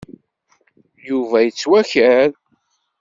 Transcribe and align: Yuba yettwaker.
Yuba 1.07 1.37
yettwaker. 1.45 2.29